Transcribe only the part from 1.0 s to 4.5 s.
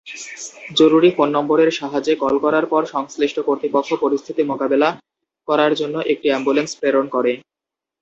phone নম্বরের সাহায্যে call করার পর সংশ্লিষ্ট কর্তৃপক্ষ পরিস্থিতি